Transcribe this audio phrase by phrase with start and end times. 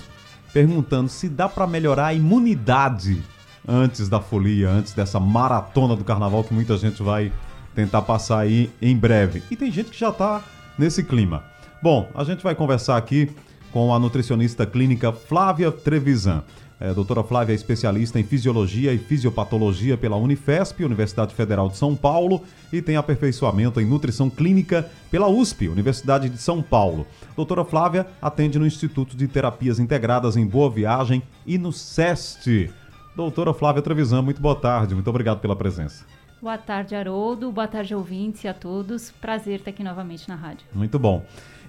[0.53, 3.23] perguntando se dá para melhorar a imunidade
[3.66, 7.33] antes da folia, antes dessa maratona do carnaval que muita gente vai
[7.75, 9.42] tentar passar aí em breve.
[9.51, 10.42] E tem gente que já está
[10.77, 11.45] nesse clima.
[11.83, 13.30] Bom, a gente vai conversar aqui
[13.74, 16.45] com a nutricionista clínica Flávia Trevisan.
[16.78, 21.77] É, a doutora Flávia é especialista em fisiologia e fisiopatologia pela Unifesp, Universidade Federal de
[21.77, 27.05] São Paulo, e tem aperfeiçoamento em nutrição clínica pela USP, Universidade de São Paulo.
[27.34, 32.70] Doutora Flávia atende no Instituto de Terapias Integradas em Boa Viagem e no SEST.
[33.17, 36.05] Doutora Flávia Trevisan, muito boa tarde, muito obrigado pela presença.
[36.41, 37.50] Boa tarde, Haroldo.
[37.50, 39.11] Boa tarde, ouvintes e a todos.
[39.11, 40.64] Prazer estar aqui novamente na rádio.
[40.72, 41.25] Muito bom.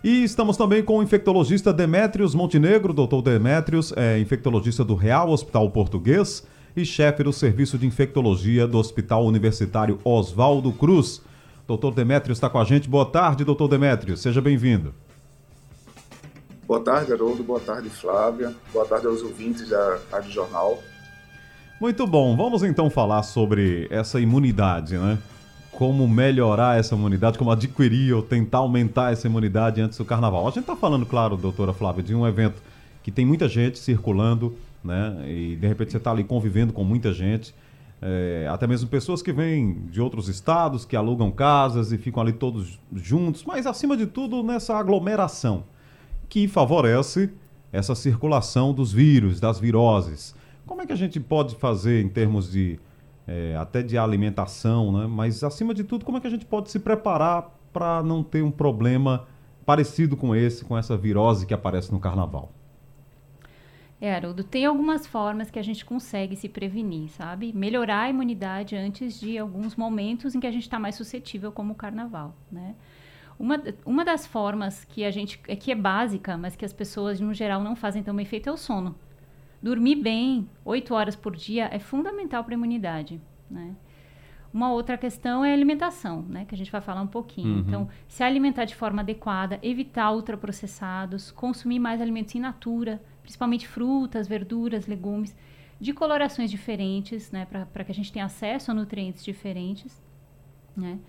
[0.05, 2.93] E estamos também com o infectologista Demétrios Montenegro.
[2.93, 6.45] Doutor Demétrios é infectologista do Real Hospital Português
[6.77, 11.23] e chefe do Serviço de Infectologia do Hospital Universitário Oswaldo Cruz.
[11.67, 12.87] Doutor Demétrios está com a gente.
[12.87, 14.21] Boa tarde, doutor Demétrios.
[14.21, 14.93] Seja bem-vindo.
[16.67, 17.43] Boa tarde, Haroldo.
[17.43, 18.53] Boa tarde, Flávia.
[18.71, 20.77] Boa tarde aos ouvintes da Rádio Jornal.
[21.81, 22.37] Muito bom.
[22.37, 25.17] Vamos então falar sobre essa imunidade, né?
[25.77, 30.47] Como melhorar essa imunidade, como adquirir ou tentar aumentar essa imunidade antes do carnaval.
[30.47, 32.61] A gente está falando, claro, doutora Flávia, de um evento
[33.03, 35.23] que tem muita gente circulando, né?
[35.27, 37.53] E de repente você está ali convivendo com muita gente.
[38.01, 42.31] É, até mesmo pessoas que vêm de outros estados, que alugam casas e ficam ali
[42.31, 45.63] todos juntos, mas acima de tudo nessa aglomeração
[46.29, 47.29] que favorece
[47.71, 50.33] essa circulação dos vírus, das viroses.
[50.65, 52.79] Como é que a gente pode fazer em termos de
[53.27, 55.07] é, até de alimentação, né?
[55.07, 58.43] Mas acima de tudo, como é que a gente pode se preparar para não ter
[58.43, 59.27] um problema
[59.65, 62.51] parecido com esse, com essa virose que aparece no carnaval?
[63.99, 67.53] É, Haroldo, tem algumas formas que a gente consegue se prevenir, sabe?
[67.53, 71.73] Melhorar a imunidade antes de alguns momentos em que a gente está mais suscetível, como
[71.73, 72.75] o carnaval, né?
[73.39, 77.33] Uma, uma das formas que a gente, que é básica, mas que as pessoas, no
[77.33, 78.95] geral, não fazem tão bem feito é o sono.
[79.65, 83.75] Dormir bem, 8 horas por dia, é fundamental para a imunidade, né?
[84.53, 86.45] Uma outra questão é a alimentação, né?
[86.45, 87.55] Que a gente vai falar um pouquinho.
[87.55, 87.59] Uhum.
[87.61, 94.27] Então, se alimentar de forma adequada, evitar ultraprocessados, consumir mais alimentos in natura, principalmente frutas,
[94.27, 95.35] verduras, legumes,
[95.81, 97.47] de colorações diferentes, né?
[97.73, 99.99] Para que a gente tenha acesso a nutrientes diferentes,
[100.77, 100.99] né?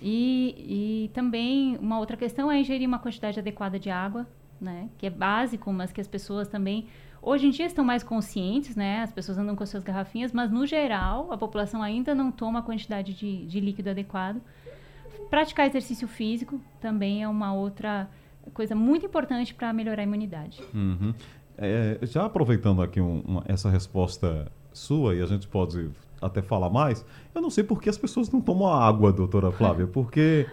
[0.00, 4.24] E, e também uma outra questão é ingerir uma quantidade adequada de água,
[4.60, 4.88] né?
[4.98, 6.86] Que é básico, mas que as pessoas também
[7.26, 9.00] Hoje em dia estão mais conscientes, né?
[9.00, 12.58] As pessoas andam com as suas garrafinhas, mas no geral a população ainda não toma
[12.58, 14.42] a quantidade de, de líquido adequado.
[15.30, 18.10] Praticar exercício físico também é uma outra
[18.52, 20.62] coisa muito importante para melhorar a imunidade.
[20.74, 21.14] Uhum.
[21.56, 26.68] É, já aproveitando aqui um, uma, essa resposta sua, e a gente pode até falar
[26.68, 30.46] mais, eu não sei por que as pessoas não tomam água, doutora Flávia, porque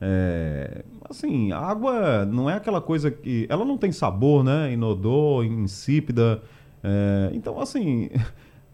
[0.00, 3.46] é, assim, água não é aquela coisa que.
[3.48, 4.72] Ela não tem sabor, né?
[4.72, 6.42] Inodor, insípida.
[6.82, 8.10] É, então, assim.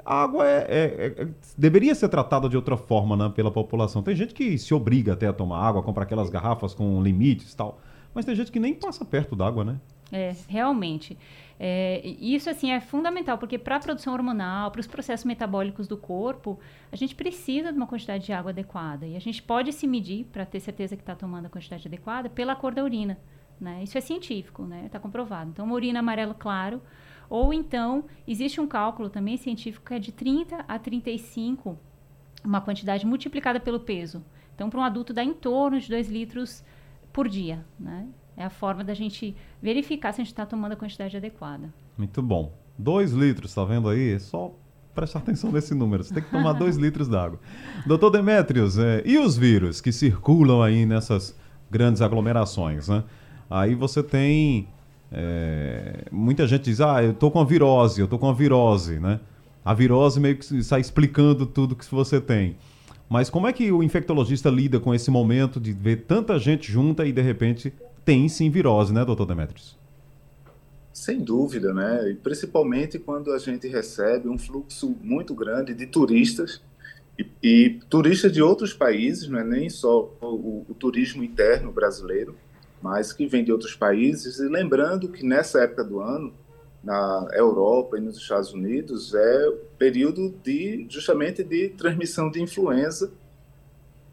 [0.04, 4.02] A água é, é, é, deveria ser tratada de outra forma né, pela população.
[4.02, 7.56] Tem gente que se obriga até a tomar água, comprar aquelas garrafas com limites e
[7.56, 7.80] tal.
[8.12, 9.80] Mas tem gente que nem passa perto d'água, né?
[10.12, 11.16] É, realmente.
[11.58, 15.96] É, isso assim é fundamental, porque para a produção hormonal, para os processos metabólicos do
[15.96, 19.06] corpo, a gente precisa de uma quantidade de água adequada.
[19.06, 22.28] E a gente pode se medir, para ter certeza que está tomando a quantidade adequada,
[22.28, 23.18] pela cor da urina.
[23.58, 23.82] Né?
[23.84, 24.88] Isso é científico, está né?
[24.90, 25.50] Tá comprovado.
[25.50, 26.82] Então, uma urina amarelo claro,
[27.30, 31.78] ou então, existe um cálculo também científico que é de 30 a 35,
[32.44, 34.22] uma quantidade multiplicada pelo peso.
[34.54, 36.62] Então, para um adulto dá em torno de 2 litros
[37.12, 38.08] por dia, né?
[38.42, 41.72] É a forma da gente verificar se a gente está tomando a quantidade adequada.
[41.96, 42.52] Muito bom.
[42.76, 44.14] Dois litros, tá vendo aí?
[44.14, 44.52] É só
[44.92, 46.02] prestar atenção nesse número.
[46.02, 47.38] Você tem que tomar dois litros d'água.
[47.86, 51.38] Doutor Demetrios, é, e os vírus que circulam aí nessas
[51.70, 53.04] grandes aglomerações, né?
[53.48, 54.66] Aí você tem...
[55.12, 58.98] É, muita gente diz, ah, eu tô com a virose, eu tô com a virose,
[58.98, 59.20] né?
[59.64, 62.56] A virose meio que está explicando tudo que você tem.
[63.08, 67.06] Mas como é que o infectologista lida com esse momento de ver tanta gente junta
[67.06, 67.72] e de repente
[68.04, 69.78] tem sim virose, né, doutor Demetrios?
[70.92, 72.10] Sem dúvida, né?
[72.10, 76.60] E principalmente quando a gente recebe um fluxo muito grande de turistas
[77.18, 82.36] e, e turistas de outros países, não é nem só o, o, turismo interno brasileiro,
[82.80, 84.38] mas que vem de outros países.
[84.38, 86.32] E lembrando que nessa época do ano,
[86.84, 93.10] na Europa e nos Estados Unidos, é período de justamente de transmissão de influenza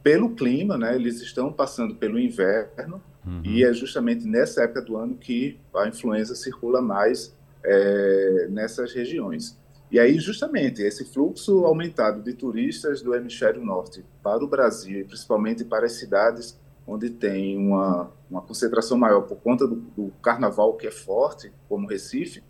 [0.01, 0.95] pelo clima, né?
[0.95, 3.41] Eles estão passando pelo inverno Uhum.
[3.43, 9.57] E é justamente nessa época do ano que a influenza circula mais é, nessas regiões.
[9.91, 15.03] E aí, justamente, esse fluxo aumentado de turistas do hemisfério norte para o Brasil, e
[15.03, 20.73] principalmente para as cidades onde tem uma, uma concentração maior por conta do, do carnaval
[20.75, 22.43] que é forte, como Recife,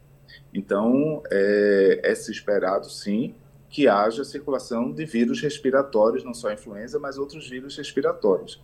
[0.54, 3.36] então é, é se esperado, sim,
[3.70, 8.62] que haja circulação de vírus respiratórios, não só a influenza, mas outros vírus respiratórios.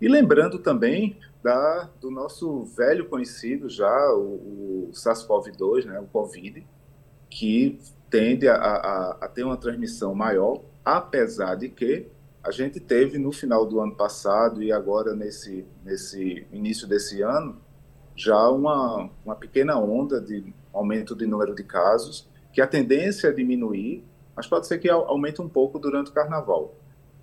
[0.00, 6.66] E lembrando também da, do nosso velho conhecido já, o, o SARS-CoV-2, né, o Covid,
[7.28, 12.08] que tende a, a, a, ter uma transmissão maior, apesar de que
[12.42, 17.60] a gente teve no final do ano passado e agora nesse, nesse início desse ano
[18.16, 23.32] já uma, uma pequena onda de aumento de número de casos, que a tendência é
[23.32, 24.02] diminuir,
[24.34, 26.74] mas pode ser que aumente um pouco durante o carnaval.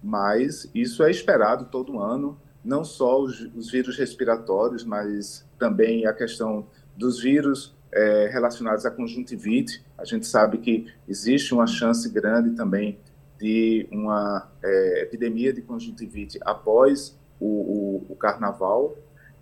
[0.03, 6.13] Mas isso é esperado todo ano não só os, os vírus respiratórios, mas também a
[6.13, 9.83] questão dos vírus é, relacionados à conjuntivite.
[9.97, 12.99] A gente sabe que existe uma chance grande também
[13.39, 18.95] de uma é, epidemia de conjuntivite após o, o, o carnaval.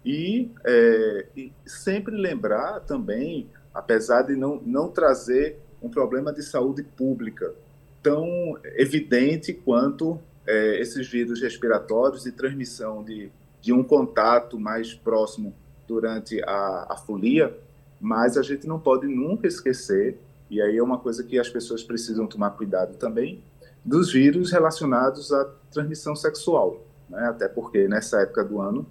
[0.05, 6.83] E, é, e, sempre lembrar também, apesar de não, não trazer um problema de saúde
[6.83, 7.53] pública
[8.01, 10.19] tão evidente quanto
[10.49, 13.31] é, esses vírus respiratórios e transmissão de,
[13.61, 15.53] de um contato mais próximo
[15.87, 17.55] durante a, a folia,
[18.01, 20.17] mas a gente não pode nunca esquecer,
[20.49, 23.43] e aí é uma coisa que as pessoas precisam tomar cuidado também,
[23.85, 27.27] dos vírus relacionados à transmissão sexual, né?
[27.27, 28.87] até porque nessa época do ano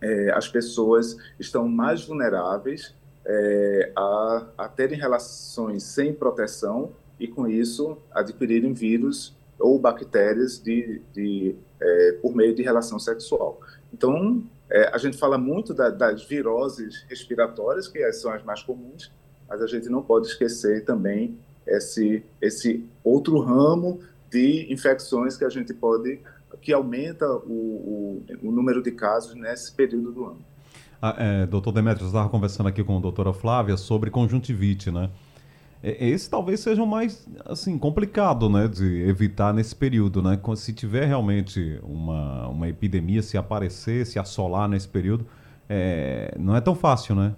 [0.00, 2.94] é, as pessoas estão mais vulneráveis
[3.24, 11.00] é, a, a terem relações sem proteção e, com isso, adquirirem vírus ou bactérias de,
[11.12, 13.60] de é, por meio de relação sexual.
[13.92, 19.10] Então, é, a gente fala muito da, das viroses respiratórias, que são as mais comuns,
[19.48, 24.00] mas a gente não pode esquecer também esse, esse outro ramo
[24.30, 26.20] de infecções que a gente pode,
[26.60, 30.38] que aumenta o, o, o número de casos nesse período do ano.
[31.00, 35.10] Ah, é, doutor Demetrios, estava conversando aqui com a doutora Flávia sobre conjuntivite, né?
[35.86, 40.36] É, esse talvez seja o mais assim complicado, né, de evitar nesse período, né?
[40.56, 45.24] Se tiver realmente uma, uma epidemia, se aparecer, se assolar nesse período,
[45.68, 47.36] é, não é tão fácil, né?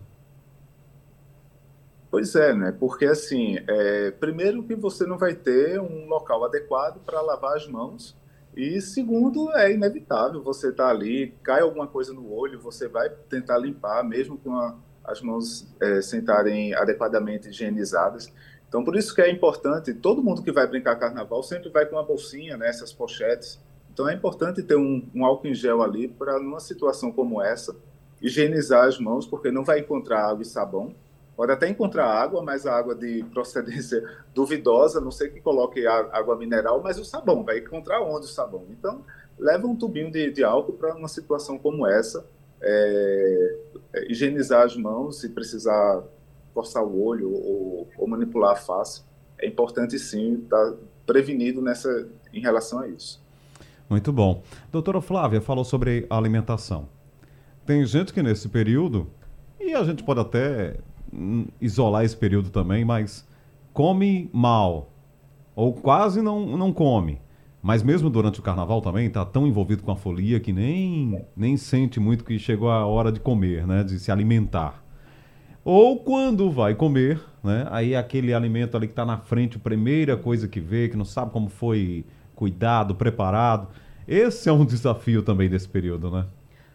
[2.11, 2.73] Pois é, né?
[2.73, 7.69] Porque assim, é, primeiro que você não vai ter um local adequado para lavar as
[7.69, 8.17] mãos
[8.57, 13.59] e segundo é inevitável você tá ali, cai alguma coisa no olho, você vai tentar
[13.59, 14.75] limpar, mesmo com a
[15.09, 18.31] as mãos é, sentarem adequadamente higienizadas.
[18.69, 21.97] Então, por isso que é importante, todo mundo que vai brincar carnaval sempre vai com
[21.97, 23.59] uma bolsinha, né, essas pochetes.
[23.93, 27.75] Então, é importante ter um, um álcool em gel ali para, numa situação como essa,
[28.21, 30.95] higienizar as mãos, porque não vai encontrar água e sabão.
[31.35, 34.03] Pode até encontrar água, mas a água de procedência
[34.35, 38.67] duvidosa, não sei que coloque água mineral, mas o sabão, vai encontrar onde o sabão?
[38.71, 39.03] Então,
[39.39, 42.27] leva um tubinho de, de álcool para uma situação como essa,
[42.61, 43.59] é,
[43.95, 46.03] é, higienizar as mãos se precisar
[46.53, 49.03] forçar o olho ou, ou, manipular a face.
[49.41, 50.75] É importante sim estar
[51.07, 53.23] prevenido nessa, em relação a isso.
[53.89, 54.43] Muito bom.
[54.71, 56.89] Doutora Flávia falou sobre alimentação.
[57.65, 59.07] Tem gente que nesse período,
[59.61, 60.77] e a gente pode até
[61.13, 63.27] hum, isolar esse período também, mas
[63.73, 64.91] come mal,
[65.55, 67.21] ou quase não, não come.
[67.63, 71.57] Mas mesmo durante o carnaval também está tão envolvido com a folia que nem, nem
[71.57, 73.83] sente muito que chegou a hora de comer, né?
[73.83, 74.85] De se alimentar.
[75.65, 77.67] Ou quando vai comer, né?
[77.71, 81.05] Aí aquele alimento ali que está na frente, a primeira coisa que vê, que não
[81.05, 83.69] sabe como foi cuidado, preparado.
[84.07, 86.27] Esse é um desafio também desse período, né?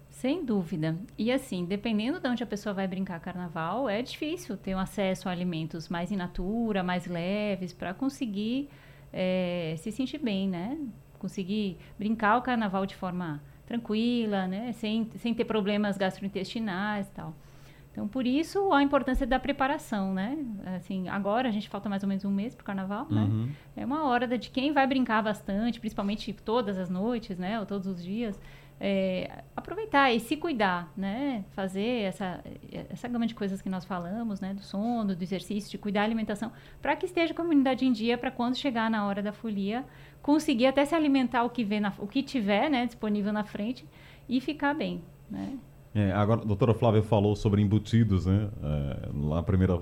[0.10, 0.96] Sem dúvida.
[1.18, 5.28] E assim, dependendo de onde a pessoa vai brincar carnaval, é difícil ter um acesso
[5.28, 8.70] a alimentos mais in natura, mais leves, para conseguir
[9.14, 10.78] é, se sentir bem, né?
[11.20, 14.74] Conseguir brincar o carnaval de forma tranquila, né?
[14.74, 17.34] Sem, sem ter problemas gastrointestinais e tal.
[17.94, 20.36] Então, por isso, a importância da preparação, né?
[20.76, 23.22] Assim, agora a gente falta mais ou menos um mês para o carnaval, né?
[23.22, 23.46] uhum.
[23.46, 23.54] né?
[23.78, 27.60] É uma hora de quem vai brincar bastante, principalmente todas as noites, né?
[27.60, 28.40] Ou todos os dias.
[28.80, 31.46] É, aproveitar e se cuidar, né?
[31.52, 32.44] Fazer essa,
[32.90, 34.54] essa gama de coisas que nós falamos, né?
[34.54, 36.52] Do sono, do exercício, de cuidar da alimentação,
[36.82, 39.86] para que esteja com a imunidade em dia, para quando chegar na hora da folia,
[40.22, 43.86] conseguir até se alimentar o que, vê na, o que tiver né, disponível na frente
[44.28, 45.58] e ficar bem, né?
[45.96, 48.50] É, agora, a doutora Flávia falou sobre embutidos, né?
[48.64, 49.80] É, na primeira,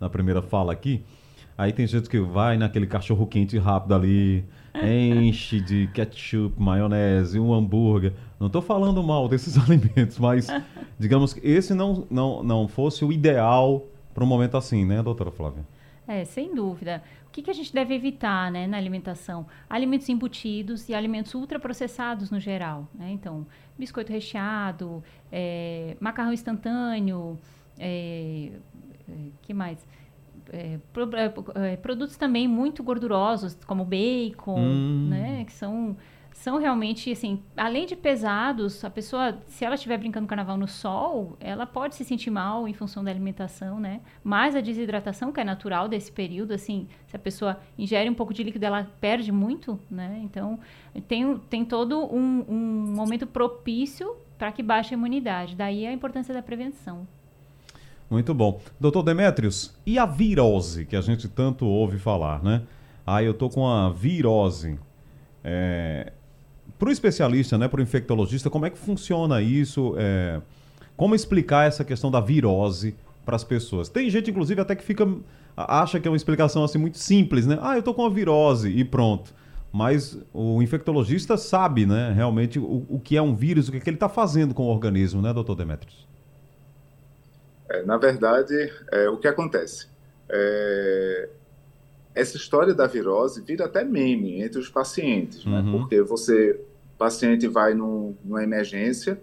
[0.00, 1.04] na primeira fala aqui.
[1.56, 7.52] Aí tem gente que vai naquele cachorro quente rápido ali, enche de ketchup, maionese, um
[7.52, 8.12] hambúrguer.
[8.38, 10.48] Não estou falando mal desses alimentos, mas
[10.98, 15.30] digamos que esse não, não, não fosse o ideal para um momento assim, né, doutora
[15.30, 15.64] Flávia?
[16.06, 17.02] É, sem dúvida.
[17.28, 19.46] O que, que a gente deve evitar né, na alimentação?
[19.70, 22.86] Alimentos embutidos e alimentos ultraprocessados no geral.
[22.94, 23.10] Né?
[23.12, 23.46] Então,
[23.78, 27.38] biscoito recheado, é, macarrão instantâneo,
[27.78, 28.50] é,
[29.40, 29.86] que mais?
[30.50, 35.08] É, pro, é, é, produtos também muito gordurosos, como bacon, hum.
[35.08, 35.44] né?
[35.44, 35.96] Que são,
[36.32, 41.36] são realmente, assim, além de pesados, a pessoa, se ela estiver brincando carnaval no sol,
[41.38, 44.00] ela pode se sentir mal em função da alimentação, né?
[44.24, 48.34] Mas a desidratação, que é natural desse período, assim, se a pessoa ingere um pouco
[48.34, 50.20] de líquido, ela perde muito, né?
[50.24, 50.58] Então,
[51.06, 55.54] tem, tem todo um, um momento propício para que baixe a imunidade.
[55.54, 57.06] Daí a importância da prevenção.
[58.12, 58.60] Muito bom.
[58.78, 62.60] Doutor Demetrios, e a virose, que a gente tanto ouve falar, né?
[63.06, 64.78] Ah, eu tô com a virose.
[65.42, 66.12] É...
[66.78, 69.94] Para o especialista, né, para o infectologista, como é que funciona isso?
[69.96, 70.42] É...
[70.94, 73.88] Como explicar essa questão da virose para as pessoas?
[73.88, 75.08] Tem gente, inclusive, até que fica
[75.56, 77.58] acha que é uma explicação assim muito simples, né?
[77.62, 79.32] Ah, eu tô com a virose e pronto.
[79.72, 83.80] Mas o infectologista sabe, né, realmente o, o que é um vírus, o que, é
[83.80, 86.06] que ele está fazendo com o organismo, né, doutor Demetrios?
[87.72, 89.86] É, na verdade, é, o que acontece?
[90.28, 91.28] É,
[92.14, 95.60] essa história da virose vira até meme entre os pacientes, né?
[95.60, 95.72] uhum.
[95.72, 95.78] né?
[95.78, 96.60] porque você,
[96.94, 99.18] o paciente vai num, numa emergência,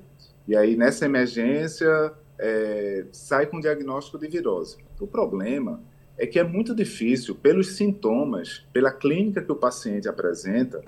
[0.47, 4.77] e aí nessa emergência é, sai com diagnóstico de virose.
[4.99, 5.79] O problema
[6.17, 10.81] é que é muito difícil, pelos sintomas, pela clínica que o paciente apresenta,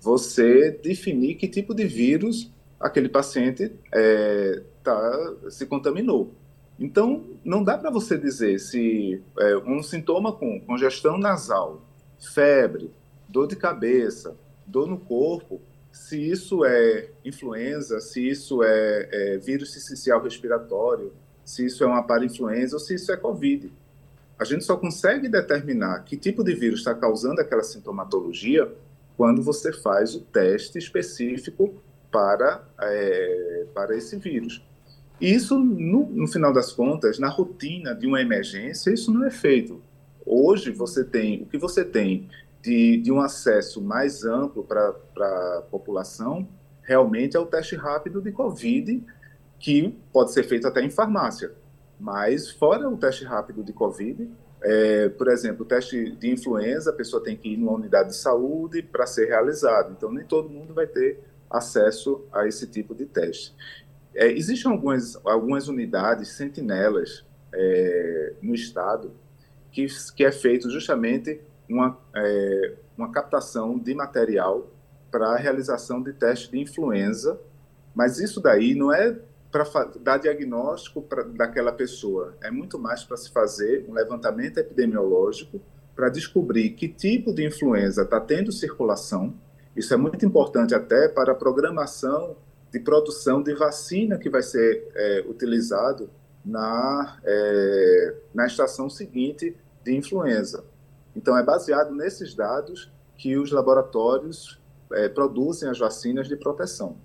[0.00, 2.48] você definir que tipo de vírus
[2.78, 6.32] aquele paciente é, tá, se contaminou.
[6.78, 11.82] Então, não dá para você dizer se é, um sintoma com congestão nasal,
[12.18, 12.90] febre,
[13.28, 19.74] dor de cabeça, dor no corpo, se isso é influenza, se isso é, é vírus
[19.76, 21.12] essencial respiratório,
[21.44, 23.72] se isso é uma parainfluenza ou se isso é Covid.
[24.38, 28.72] A gente só consegue determinar que tipo de vírus está causando aquela sintomatologia
[29.16, 31.74] quando você faz o teste específico
[32.12, 34.62] para, é, para esse vírus.
[35.20, 39.30] E isso, no, no, final das contas, na rotina de uma emergência, isso não é
[39.30, 39.82] feito.
[40.24, 42.28] Hoje, você tem o que você tem
[42.62, 46.46] de, de um acesso mais amplo para a população,
[46.82, 49.04] realmente é o teste rápido de Covid,
[49.58, 51.52] que pode ser feito até em farmácia.
[51.98, 54.30] Mas, fora o teste rápido de Covid,
[54.62, 58.16] é, por exemplo, o teste de influenza, a pessoa tem que ir numa unidade de
[58.16, 59.92] saúde para ser realizado.
[59.96, 61.20] Então, nem todo mundo vai ter
[61.50, 63.54] acesso a esse tipo de teste.
[64.14, 69.12] É, existem algumas, algumas unidades sentinelas é, no estado
[69.70, 74.68] que, que é feito justamente uma, é, uma captação de material
[75.10, 77.38] para a realização de teste de influenza,
[77.94, 79.16] mas isso daí não é
[79.50, 79.64] para
[80.00, 85.60] dar diagnóstico pra, daquela pessoa, é muito mais para se fazer um levantamento epidemiológico
[85.96, 89.34] para descobrir que tipo de influenza está tendo circulação.
[89.74, 92.36] Isso é muito importante até para a programação
[92.72, 96.10] de produção de vacina que vai ser é, utilizado
[96.44, 100.64] na, é, na estação seguinte de influenza.
[101.14, 104.60] Então, é baseado nesses dados que os laboratórios
[104.92, 106.96] é, produzem as vacinas de proteção.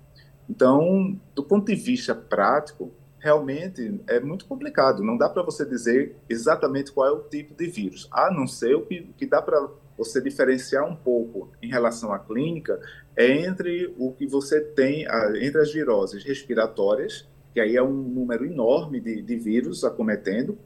[0.48, 5.02] Então, do ponto de vista prático, realmente é muito complicado.
[5.02, 8.74] Não dá para você dizer exatamente qual é o tipo de vírus, a não ser
[8.74, 12.80] o que, que dá para você diferenciar um pouco em relação à clínica
[13.16, 15.06] é entre o que você tem,
[15.40, 20.58] entre as viroses respiratórias, que aí é um número enorme de, de vírus acometendo,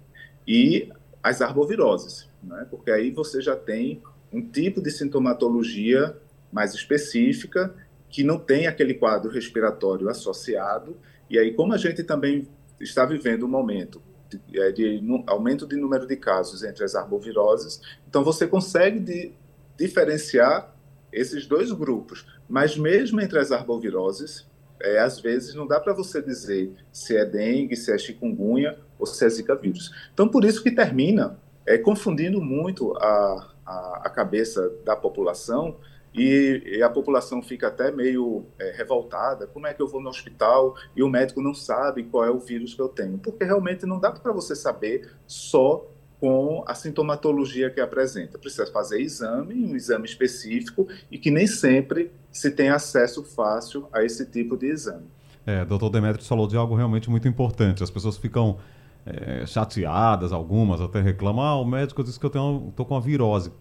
[0.47, 0.91] e
[1.23, 2.67] as arboviroses, né?
[2.71, 6.17] porque aí você já tem um tipo de sintomatologia
[6.51, 7.75] mais específica,
[8.09, 10.97] que não tem aquele quadro respiratório associado,
[11.29, 12.49] e aí como a gente também
[12.81, 17.81] está vivendo um momento de, é, de, aumento de número de casos entre as arboviroses.
[18.09, 19.33] Então, você consegue de,
[19.77, 20.75] diferenciar
[21.13, 22.27] esses dois grupos.
[22.49, 24.47] Mas mesmo entre as arboviroses,
[24.81, 29.07] é, às vezes não dá para você dizer se é dengue, se é chikungunya ou
[29.07, 29.91] se é zika vírus.
[30.13, 35.77] Então, por isso que termina é, confundindo muito a, a, a cabeça da população
[36.15, 39.47] e, e, a população fica até meio é, revoltada.
[39.47, 42.39] Como é que eu vou no hospital e o médico não sabe qual é o
[42.39, 43.19] vírus que eu tenho?
[43.19, 45.87] Porque realmente não dá para você saber só
[46.21, 48.39] com a sintomatologia que apresenta.
[48.39, 54.03] Precisa fazer exame, um exame específico, e que nem sempre se tem acesso fácil a
[54.03, 55.07] esse tipo de exame.
[55.47, 57.83] É, doutor Demetrios falou de algo realmente muito importante.
[57.83, 58.59] As pessoas ficam
[59.07, 63.53] é, chateadas, algumas até reclamam, ah, o médico disse que eu tenho, com uma virose.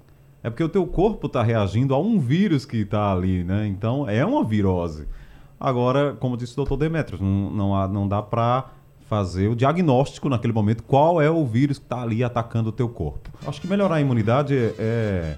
[0.44, 3.68] É porque o teu corpo está reagindo a um vírus que está ali, né?
[3.68, 5.08] Então, é uma virose.
[5.60, 8.66] Agora, como disse o doutor Demetrios, não, não, não dá para
[9.08, 12.90] fazer o diagnóstico naquele momento qual é o vírus que está ali atacando o teu
[12.90, 13.30] corpo.
[13.46, 15.38] Acho que melhorar a imunidade é, é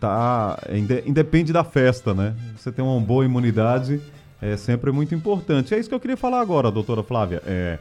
[0.00, 2.34] tá é, independe da festa, né?
[2.56, 4.00] Você ter uma boa imunidade
[4.40, 5.74] é sempre muito importante.
[5.74, 7.42] É isso que eu queria falar agora, doutora Flávia.
[7.46, 7.78] É,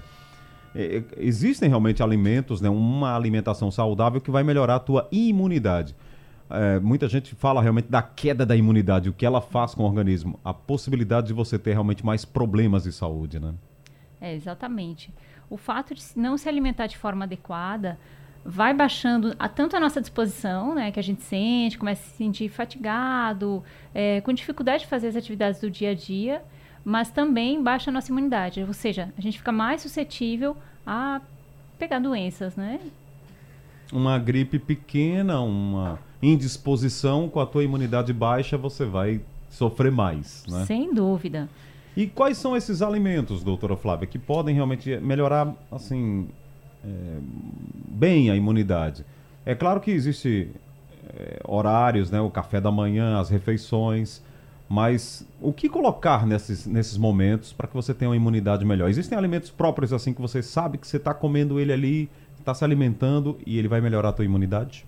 [0.76, 5.96] é, existem realmente alimentos, né, uma alimentação saudável que vai melhorar a tua imunidade.
[6.50, 9.86] É, muita gente fala realmente da queda da imunidade, o que ela faz com o
[9.86, 13.54] organismo, a possibilidade de você ter realmente mais problemas de saúde, né?
[14.22, 15.14] É, exatamente.
[15.50, 17.98] O fato de não se alimentar de forma adequada
[18.46, 22.18] vai baixando a, tanto a nossa disposição, né, que a gente sente, começa a se
[22.18, 26.44] sentir fatigado, é, com dificuldade de fazer as atividades do dia a dia,
[26.84, 31.22] mas também baixa a nossa imunidade, ou seja, a gente fica mais suscetível a
[31.80, 32.80] pegar doenças, né?
[33.92, 40.66] Uma gripe pequena, uma indisposição com a tua imunidade baixa, você vai sofrer mais, né?
[40.66, 41.50] Sem dúvida.
[41.96, 46.28] E quais são esses alimentos, doutora Flávia, que podem realmente melhorar, assim,
[46.84, 46.90] é,
[47.88, 49.06] bem a imunidade?
[49.46, 50.50] É claro que existe
[51.16, 54.24] é, horários, né, o café da manhã, as refeições,
[54.68, 58.90] mas o que colocar nesses, nesses momentos para que você tenha uma imunidade melhor?
[58.90, 62.64] Existem alimentos próprios assim que você sabe que você está comendo ele ali, está se
[62.64, 64.86] alimentando e ele vai melhorar a tua imunidade?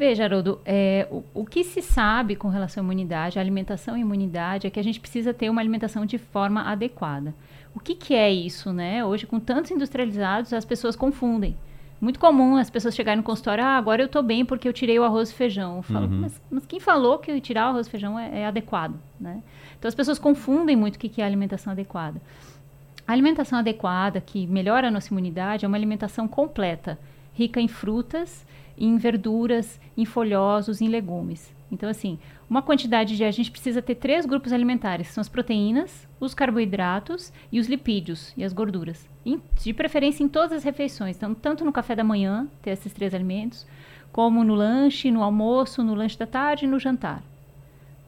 [0.00, 4.00] Veja, Haroldo, é, o, o, que se sabe com relação à imunidade, à alimentação e
[4.00, 7.34] imunidade, é que a gente precisa ter uma alimentação de forma adequada.
[7.74, 9.04] O que, que é isso, né?
[9.04, 11.54] Hoje, com tantos industrializados, as pessoas confundem.
[12.00, 14.98] Muito comum as pessoas chegarem no consultório, ah, agora eu estou bem porque eu tirei
[14.98, 15.76] o arroz e feijão.
[15.76, 16.20] Eu falo, uhum.
[16.22, 19.42] mas, mas, quem falou que tirar o arroz e feijão é, é adequado, né?
[19.78, 22.22] Então, as pessoas confundem muito o que, que é alimentação adequada.
[23.06, 26.98] A alimentação adequada, que melhora a nossa imunidade, é uma alimentação completa,
[27.34, 28.46] rica em frutas,
[28.80, 31.54] em verduras, em folhosos, em legumes.
[31.70, 33.22] Então, assim, uma quantidade de.
[33.22, 38.32] A gente precisa ter três grupos alimentares: são as proteínas, os carboidratos e os lipídios
[38.36, 39.08] e as gorduras.
[39.24, 41.16] Em, de preferência em todas as refeições.
[41.16, 43.66] Então, tanto no café da manhã, ter esses três alimentos,
[44.10, 47.22] como no lanche, no almoço, no lanche da tarde e no jantar.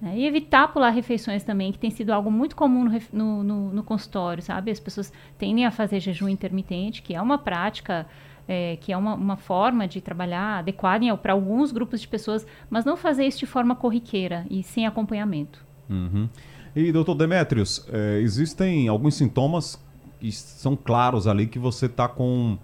[0.01, 0.15] Né?
[0.17, 3.83] E evitar pular refeições também, que tem sido algo muito comum no, no, no, no
[3.85, 4.73] consultório, sabe?
[4.73, 8.05] As pessoas tendem a fazer jejum intermitente, que é uma prática
[8.47, 12.85] é, que é uma, uma, forma de trabalhar adequada para alguns grupos de pessoas, mas
[12.85, 15.65] não fazer isso de forma corriqueira e sem acompanhamento.
[15.89, 16.29] Uhum.
[16.75, 19.79] E, doutor Demetrios, é, existem alguns sintomas
[20.19, 22.59] que são claros ali que você está com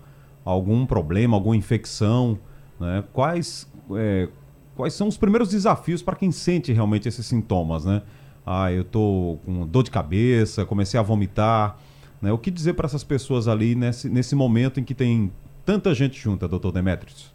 [0.44, 2.38] algum problema, alguma infecção,
[2.80, 3.04] né?
[3.12, 4.28] Quais, é,
[4.74, 8.02] quais são os primeiros desafios para quem sente realmente esses sintomas, né?
[8.46, 11.76] Ah, eu estou com dor de cabeça, comecei a vomitar,
[12.22, 12.32] né?
[12.32, 15.30] O que dizer para essas pessoas ali nesse, nesse momento em que tem
[15.68, 17.30] tanta gente junta, doutor Demetrios?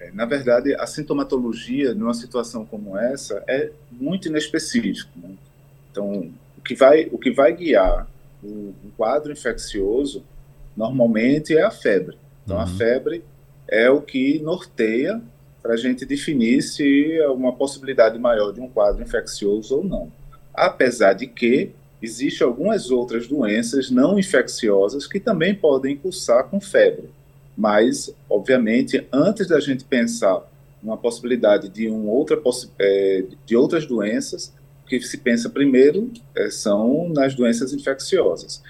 [0.00, 5.10] É, na verdade, a sintomatologia numa situação como essa é muito inespecífico.
[5.16, 5.34] Né?
[5.90, 8.08] Então, o que vai, o que vai guiar
[8.42, 10.24] um, quadro infeccioso
[10.74, 12.16] normalmente é a febre.
[12.42, 12.62] Então, uhum.
[12.62, 13.22] a febre
[13.68, 15.20] é o que norteia
[15.62, 20.10] para a gente definir se é uma possibilidade maior de um quadro infeccioso ou não.
[20.54, 27.08] Apesar de que existem algumas outras doenças não infecciosas que também podem cursar com febre.
[27.56, 30.42] Mas, obviamente, antes da gente pensar
[30.82, 32.40] numa possibilidade de, um outra,
[32.78, 34.52] é, de outras doenças,
[34.84, 38.62] o que se pensa primeiro é, são nas doenças infecciosas.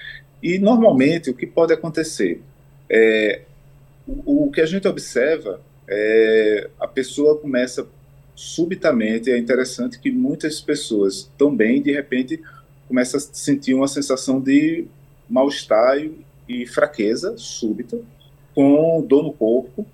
[0.43, 2.43] E, normalmente, o que pode acontecer?
[2.91, 3.43] É,
[4.07, 7.87] o, que a gente observa é a pessoa começa
[8.35, 12.41] subitamente, é interessante que muitas pessoas bem, de repente
[12.93, 14.85] começa a sentir uma sensação de
[15.27, 15.97] mal-estar
[16.47, 17.99] e fraqueza súbita,
[18.55, 19.87] com dor no corpo,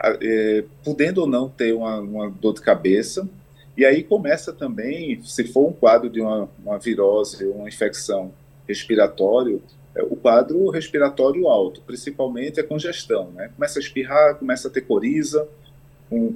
[0.00, 3.28] é, podendo ou não ter uma, uma, dor de cabeça.
[3.76, 8.32] E aí começa também, se for um quadro de uma, uma virose, uma infecção
[8.68, 9.58] respiratória,
[9.96, 13.32] é, o quadro respiratório alto, principalmente a congestão.
[13.32, 13.50] Né?
[13.56, 15.44] Começa a espirrar, começa a ter coriza,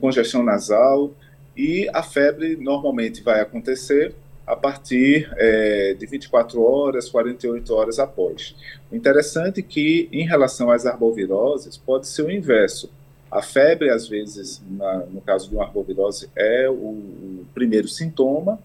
[0.00, 1.12] congestão nasal,
[1.56, 4.16] e a febre normalmente vai acontecer
[4.52, 8.54] a partir é, de 24 horas, 48 horas após.
[8.90, 12.90] O interessante é que, em relação às arboviroses, pode ser o inverso.
[13.30, 18.58] A febre, às vezes, na, no caso de uma arbovirose, é o, o, primeiro sintoma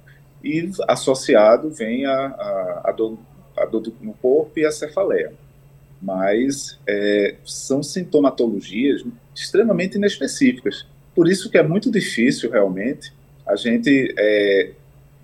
[0.44, 3.18] e associado vem a, a, a, dor,
[3.56, 5.32] a dor no corpo e a cefaleia.
[6.02, 10.86] Mas é, são sintomatologias extremamente inespecíficas.
[11.16, 13.14] Por isso que é muito difícil, realmente,
[13.46, 14.72] a gente é,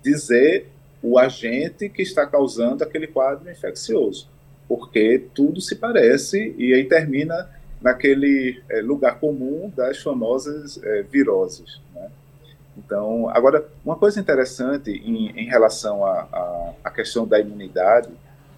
[0.04, 0.68] dizer
[1.02, 4.28] o agente que está causando aquele quadro infeccioso,
[4.68, 7.48] porque tudo se parece e aí termina
[7.80, 11.80] naquele é, lugar comum das famosas é, viroses.
[11.94, 12.08] Né?
[12.76, 18.08] Então, agora, uma coisa interessante em, em relação à questão da imunidade,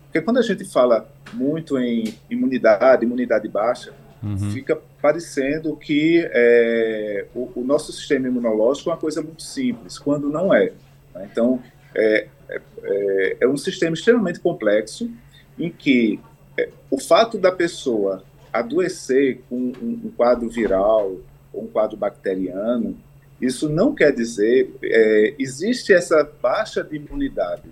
[0.05, 4.51] porque quando a gente fala muito em imunidade, imunidade baixa, uhum.
[4.53, 10.29] fica parecendo que é, o, o, nosso sistema imunológico é uma coisa muito simples, quando
[10.29, 10.73] não é.
[11.17, 11.29] Né?
[11.31, 11.63] Então,
[11.95, 15.11] é, é, é, um sistema extremamente complexo
[15.59, 16.21] em que
[16.57, 21.17] é, o fato da pessoa adoecer com um, um quadro viral
[21.53, 22.97] ou um quadro bacteriano,
[23.41, 27.69] isso não quer dizer é, existe essa baixa de imunidade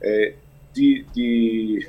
[0.00, 0.34] é,
[0.72, 1.88] de, de,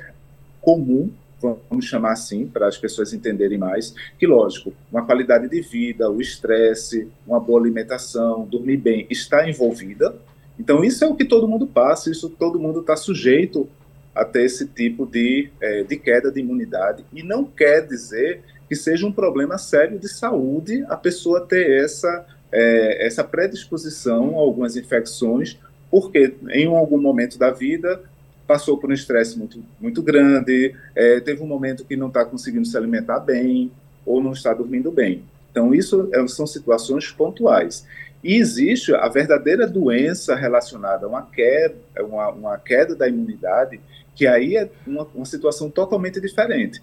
[0.60, 6.10] comum, vamos chamar assim, para as pessoas entenderem mais, que lógico, uma qualidade de vida,
[6.10, 10.16] o estresse, uma boa alimentação, dormir bem, está envolvida.
[10.58, 13.68] Então isso é o que todo mundo passa, isso todo mundo está sujeito
[14.14, 17.04] a ter esse tipo de, é, de queda de imunidade.
[17.12, 22.26] E não quer dizer que seja um problema sério de saúde a pessoa ter essa,
[22.50, 25.58] é, essa predisposição a algumas infecções,
[25.90, 28.02] porque em algum momento da vida
[28.46, 32.66] passou por um estresse muito, muito grande, é, teve um momento que não está conseguindo
[32.66, 33.70] se alimentar bem,
[34.08, 35.22] ou não está dormindo bem.
[35.50, 37.86] Então, isso é, são situações pontuais.
[38.22, 43.80] E existe a verdadeira doença relacionada a uma queda, uma, uma queda da imunidade,
[44.14, 46.82] que aí é uma, uma situação totalmente diferente.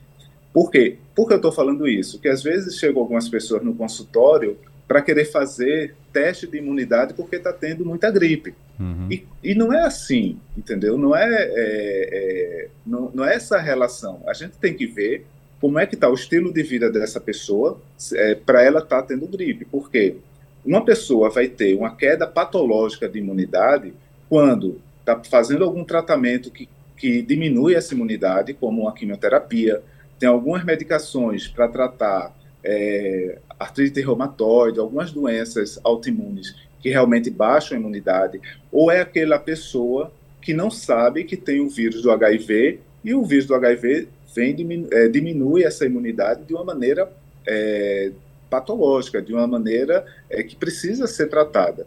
[0.53, 0.97] Por quê?
[1.13, 2.19] Por que eu estou falando isso?
[2.19, 7.35] Que às vezes chegam algumas pessoas no consultório para querer fazer teste de imunidade porque
[7.35, 8.53] está tendo muita gripe.
[8.79, 9.07] Uhum.
[9.11, 10.97] E, e, não é assim, entendeu?
[10.97, 14.21] Não é, é, é, não, não é essa relação.
[14.27, 15.25] A gente tem que ver
[15.59, 17.81] como é que está o estilo de vida dessa pessoa
[18.13, 19.65] é, para ela estar tá tendo gripe.
[19.65, 20.15] Por quê?
[20.65, 23.93] Uma pessoa vai ter uma queda patológica de imunidade
[24.27, 29.81] quando está fazendo algum tratamento que que diminui essa imunidade, como a quimioterapia.
[30.17, 37.79] Tem algumas medicações para tratar é, artrite reumatoide, algumas doenças autoimunes que realmente baixam a
[37.79, 38.39] imunidade,
[38.71, 43.23] ou é aquela pessoa que não sabe que tem o vírus do HIV e o
[43.23, 47.11] vírus do HIV vem diminu é, diminui essa imunidade de uma maneira
[47.47, 48.11] é,
[48.55, 51.85] patológica, de uma maneira é, que precisa ser tratada.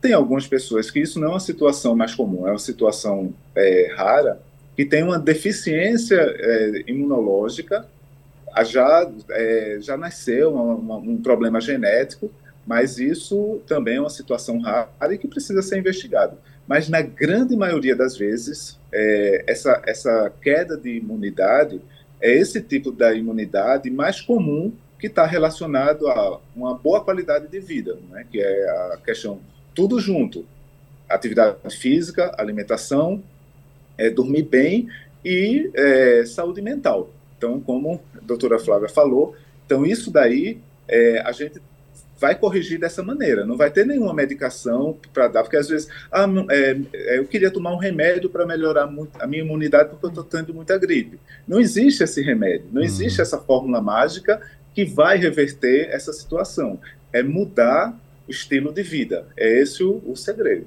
[0.00, 3.92] Tem algumas pessoas que isso não é uma situação mais comum, é uma situação é,
[3.94, 4.40] rara,
[4.76, 7.86] que tem uma deficiência é, imunológica,
[8.64, 12.30] já, é, já nasceu uma, uma, um problema genético,
[12.66, 16.36] mas isso também é uma situação rara e que precisa ser investigado.
[16.66, 21.80] Mas na grande maioria das vezes, é, essa, essa queda de imunidade
[22.20, 27.58] é esse tipo da imunidade mais comum que está relacionado a uma boa qualidade de
[27.58, 28.26] vida, né?
[28.30, 29.40] que é a questão
[29.74, 30.44] tudo junto:
[31.08, 33.22] atividade física, alimentação,
[33.96, 34.88] é, dormir bem
[35.24, 37.10] e é, saúde mental.
[37.36, 39.34] Então, como a doutora Flávia falou,
[39.64, 41.60] então isso daí é, a gente
[42.20, 43.46] vai corrigir dessa maneira.
[43.46, 47.50] Não vai ter nenhuma medicação para dar, porque às vezes ah, é, é, eu queria
[47.50, 51.18] tomar um remédio para melhorar a minha imunidade porque eu estou tendo muita gripe.
[51.48, 53.22] Não existe esse remédio, não existe uhum.
[53.22, 54.40] essa fórmula mágica
[54.80, 56.78] que vai reverter essa situação.
[57.12, 57.94] É mudar
[58.26, 59.26] o estilo de vida.
[59.36, 60.66] É esse o, o segredo.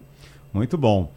[0.53, 1.11] Muito bom.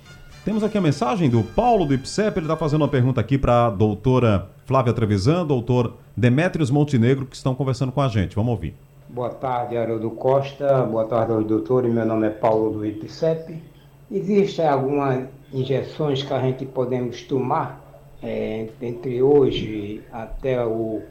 [0.46, 3.66] Temos aqui a mensagem do Paulo do IPSEP, ele está fazendo uma pergunta aqui para
[3.66, 8.34] a doutora Flávia Trevisan, doutor Demetrios Montenegro, que estão conversando com a gente.
[8.36, 8.74] Vamos ouvir.
[9.08, 10.82] Boa tarde, Haroldo Costa.
[10.84, 11.92] Boa tarde aos doutores.
[11.92, 13.60] Meu nome é Paulo do IPSEP.
[14.10, 17.84] Existem algumas injeções que a gente podemos tomar
[18.22, 21.02] é, entre hoje até o,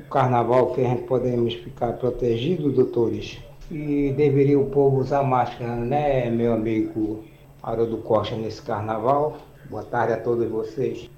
[0.00, 3.38] o carnaval que a gente podemos ficar protegidos, doutores?
[3.70, 7.24] E deveria o povo usar máscara, né, meu amigo
[7.62, 9.38] Haroldo Costa nesse carnaval.
[9.70, 11.08] Boa tarde a todos vocês.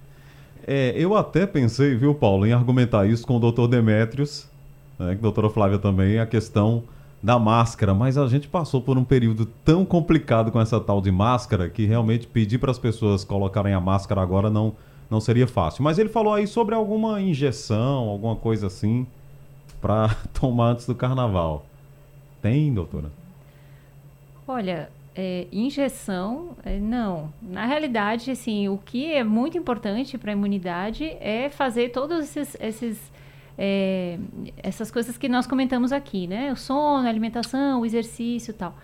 [0.66, 4.48] É, eu até pensei, viu, Paulo, em argumentar isso com o doutor Demétrios,
[4.98, 6.84] né, que a doutora Flávia também, a questão
[7.22, 11.10] da máscara, mas a gente passou por um período tão complicado com essa tal de
[11.10, 14.74] máscara que realmente pedir para as pessoas colocarem a máscara agora não,
[15.10, 15.82] não seria fácil.
[15.82, 19.06] Mas ele falou aí sobre alguma injeção, alguma coisa assim,
[19.80, 21.66] para tomar antes do carnaval.
[22.42, 23.10] Tem, doutora?
[24.46, 27.32] Olha, é, injeção, é, não.
[27.40, 32.56] Na realidade, assim, o que é muito importante para a imunidade é fazer todos esses,
[32.60, 33.16] esses
[33.58, 34.18] é,
[34.58, 36.52] essas coisas que nós comentamos aqui, né?
[36.52, 38.76] O sono, a alimentação, o exercício tal.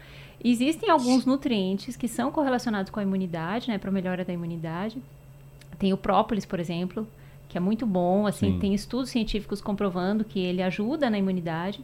[0.43, 3.79] Existem alguns nutrientes que são correlacionados com a imunidade, né?
[3.79, 5.01] Para melhora da imunidade.
[5.83, 7.09] Tem o própolis, por exemplo,
[7.49, 8.25] que é muito bom.
[8.25, 8.59] Assim, Sim.
[8.61, 11.81] tem estudos científicos comprovando que ele ajuda na imunidade.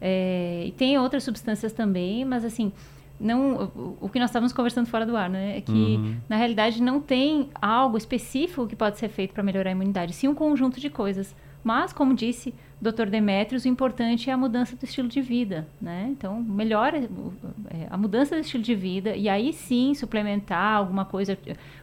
[0.00, 2.72] É, e tem outras substâncias também, mas assim,
[3.20, 3.70] não
[4.00, 5.58] o que nós estávamos conversando fora do ar, né?
[5.58, 6.16] É que uhum.
[6.28, 10.26] na realidade não tem algo específico que pode ser feito para melhorar a imunidade, sim
[10.26, 11.32] um conjunto de coisas.
[11.62, 13.06] Mas, como disse Dr.
[13.06, 16.08] Demetrios, o importante é a mudança do estilo de vida, né?
[16.10, 21.36] Então, melhora é, a mudança do estilo de vida e aí sim suplementar alguma coisa,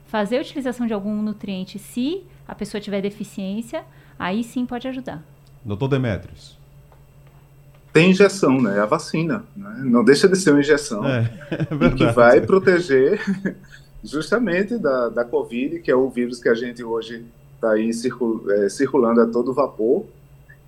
[0.07, 3.83] fazer a utilização de algum nutriente se a pessoa tiver deficiência,
[4.17, 5.23] aí sim pode ajudar.
[5.63, 6.57] Doutor Demetrios.
[7.91, 8.79] Tem injeção, né?
[8.79, 9.45] A vacina.
[9.55, 9.81] Né?
[9.85, 11.05] Não deixa de ser uma injeção.
[11.07, 11.31] É,
[11.81, 13.21] é que vai proteger
[14.03, 18.43] justamente da, da Covid, que é o vírus que a gente hoje está aí circul,
[18.51, 20.05] é, circulando a todo vapor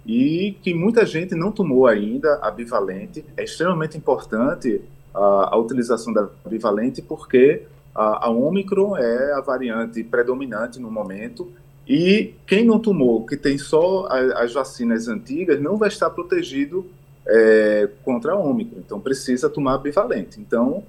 [0.05, 3.25] e que muita gente não tomou ainda a bivalente.
[3.35, 4.81] É extremamente importante
[5.13, 7.63] a, a utilização da bivalente porque
[7.97, 11.51] a, a Omicron é a variante predominante no momento
[11.87, 16.85] e quem não tomou, que tem só a, as vacinas antigas, não vai estar protegido
[17.25, 18.79] é, contra a Omicron.
[18.79, 20.39] Então precisa tomar bivalente.
[20.39, 20.83] Então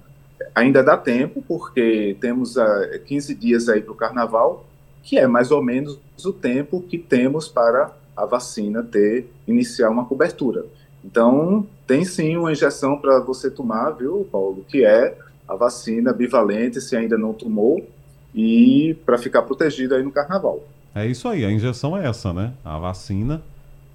[0.53, 4.65] ainda dá tempo porque temos a, 15 dias aí para o Carnaval
[5.01, 10.05] que é mais ou menos o tempo que temos para a vacina ter iniciar uma
[10.05, 10.65] cobertura.
[11.03, 15.17] Então, tem sim uma injeção para você tomar, viu, Paulo, que é
[15.49, 17.85] a vacina bivalente, se ainda não tomou,
[18.33, 20.63] e para ficar protegido aí no carnaval.
[20.93, 22.53] É isso aí, a injeção é essa, né?
[22.63, 23.41] A vacina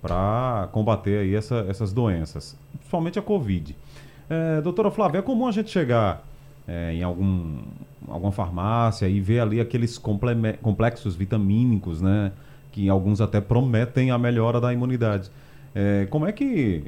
[0.02, 3.76] para combater aí essa, essas doenças, principalmente a Covid.
[4.28, 6.26] É, doutora Flávia, é comum a gente chegar
[6.66, 7.58] é, em algum,
[8.08, 12.32] alguma farmácia e ver ali aqueles complexos vitamínicos, né?
[12.72, 15.30] Que alguns até prometem a melhora da imunidade.
[15.74, 16.84] É, como é que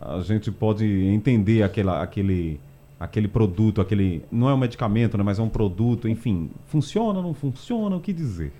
[0.00, 2.60] a gente pode entender aquela, aquele,
[3.02, 4.24] aquele produto, aquele.
[4.30, 6.50] Não é um medicamento, né, mas é um produto, enfim.
[6.66, 7.96] Funciona, não funciona?
[7.96, 8.52] O que dizer?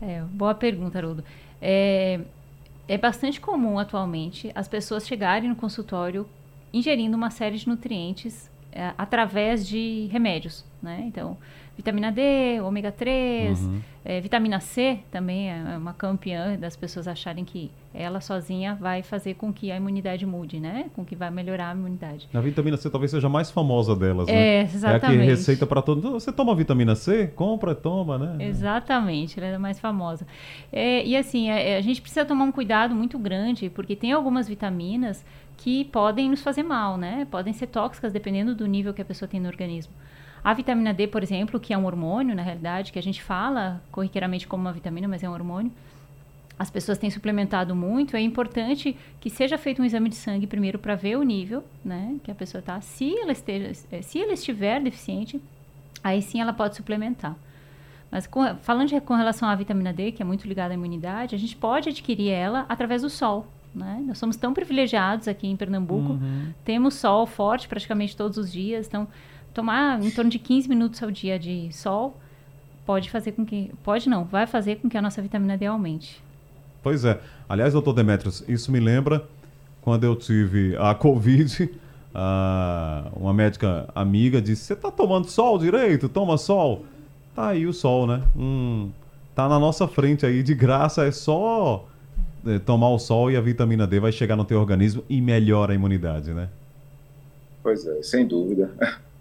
[0.00, 1.24] É, boa pergunta, Haroldo.
[1.60, 2.20] É,
[2.88, 6.26] é bastante comum atualmente as pessoas chegarem no consultório
[6.72, 11.04] ingerindo uma série de nutrientes é, através de remédios, né?
[11.06, 11.36] Então,
[11.76, 13.80] vitamina D, ômega 3, uhum.
[14.04, 19.34] é, vitamina C também é uma campeã das pessoas acharem que ela sozinha vai fazer
[19.34, 20.86] com que a imunidade mude, né?
[20.94, 22.28] Com que vai melhorar a imunidade.
[22.32, 24.34] A vitamina C talvez seja a mais famosa delas, né?
[24.34, 25.04] É, exatamente.
[25.04, 26.20] É a que receita para todo mundo.
[26.20, 27.26] Você toma vitamina C?
[27.28, 28.46] Compra, toma, né?
[28.46, 30.26] Exatamente, ela é a mais famosa.
[30.72, 34.12] É, e assim, a, é, a gente precisa tomar um cuidado muito grande, porque tem
[34.12, 35.24] algumas vitaminas
[35.56, 37.26] que podem nos fazer mal, né?
[37.30, 39.92] Podem ser tóxicas dependendo do nível que a pessoa tem no organismo.
[40.44, 43.80] A vitamina D, por exemplo, que é um hormônio, na realidade, que a gente fala
[43.92, 45.70] corriqueiramente como uma vitamina, mas é um hormônio.
[46.58, 48.16] As pessoas têm suplementado muito.
[48.16, 52.16] É importante que seja feito um exame de sangue primeiro para ver o nível, né,
[52.24, 52.80] que a pessoa está.
[52.80, 55.40] Se ela esteja, se ela estiver deficiente,
[56.02, 57.36] aí sim ela pode suplementar.
[58.10, 61.34] Mas com, falando de, com relação à vitamina D, que é muito ligada à imunidade,
[61.34, 63.46] a gente pode adquirir ela através do sol.
[63.74, 64.04] Né?
[64.06, 66.52] Nós somos tão privilegiados aqui em Pernambuco, uhum.
[66.62, 69.08] temos sol forte praticamente todos os dias, então
[69.52, 72.16] tomar em torno de 15 minutos ao dia de sol
[72.84, 73.70] pode fazer com que.
[73.82, 76.22] Pode não, vai fazer com que a nossa vitamina D aumente.
[76.82, 77.20] Pois é.
[77.48, 79.26] Aliás, doutor Demetrios, isso me lembra
[79.80, 81.70] quando eu tive a Covid.
[83.16, 86.08] uma médica amiga disse: Você tá tomando sol direito?
[86.08, 86.84] Toma sol.
[87.34, 88.22] Tá aí o sol, né?
[88.36, 88.90] Hum,
[89.34, 91.86] tá na nossa frente aí, de graça, é só
[92.46, 95.72] é, tomar o sol e a vitamina D vai chegar no teu organismo e melhora
[95.72, 96.50] a imunidade, né?
[97.62, 98.70] Pois é, sem dúvida.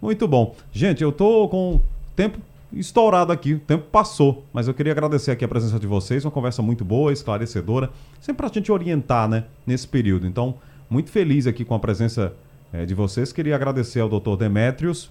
[0.00, 0.54] Muito bom.
[0.72, 1.80] Gente, eu tô com
[2.14, 2.38] tempo
[2.72, 6.30] estourado aqui, o tempo passou, mas eu queria agradecer aqui a presença de vocês, uma
[6.30, 10.26] conversa muito boa, esclarecedora, sempre para a gente orientar, né, nesse período.
[10.26, 10.54] Então,
[10.88, 12.32] muito feliz aqui com a presença
[12.72, 13.32] é, de vocês.
[13.32, 14.36] Queria agradecer ao Dr.
[14.38, 15.10] Demetrios.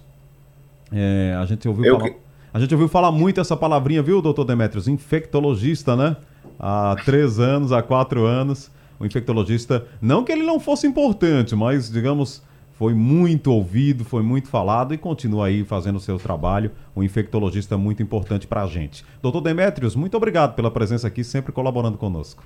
[0.92, 2.16] É, a gente ouviu eu falar, que...
[2.54, 4.44] a gente ouviu falar muito essa palavrinha, viu, Dr.
[4.44, 4.88] Demetrios?
[4.88, 6.16] Infectologista, né?
[6.58, 11.90] Há três anos, há quatro anos, o infectologista, não que ele não fosse importante, mas
[11.90, 12.42] digamos
[12.78, 16.70] foi muito ouvido, foi muito falado e continua aí fazendo o seu trabalho.
[16.94, 19.04] Um infectologista muito importante para a gente.
[19.20, 22.44] Doutor Demetrios, muito obrigado pela presença aqui, sempre colaborando conosco.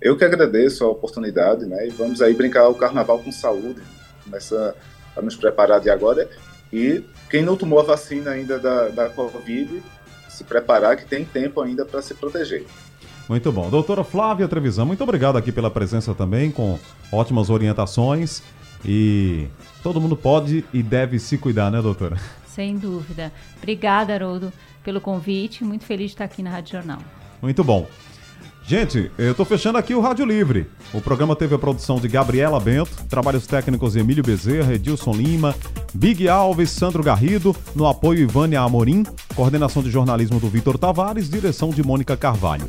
[0.00, 1.88] Eu que agradeço a oportunidade, né?
[1.88, 3.82] E vamos aí brincar o carnaval com saúde,
[4.24, 4.76] nessa
[5.16, 6.28] a nos preparar de agora.
[6.72, 9.82] E quem não tomou a vacina ainda da, da Covid,
[10.28, 12.64] se preparar que tem tempo ainda para se proteger.
[13.28, 13.68] Muito bom.
[13.68, 16.78] Doutora Flávia Trevisan, muito obrigado aqui pela presença também, com
[17.10, 18.42] ótimas orientações.
[18.86, 19.48] E
[19.82, 22.16] todo mundo pode e deve se cuidar, né, doutora?
[22.46, 23.32] Sem dúvida.
[23.58, 24.52] Obrigada, Haroldo,
[24.84, 25.64] pelo convite.
[25.64, 27.00] Muito feliz de estar aqui na Rádio Jornal.
[27.42, 27.86] Muito bom.
[28.64, 30.66] Gente, eu tô fechando aqui o Rádio Livre.
[30.92, 35.54] O programa teve a produção de Gabriela Bento, trabalhos técnicos de Emílio Bezerra, Edilson Lima,
[35.94, 39.04] Big Alves, Sandro Garrido, no apoio Ivânia Amorim,
[39.36, 42.68] coordenação de jornalismo do Vitor Tavares, direção de Mônica Carvalho.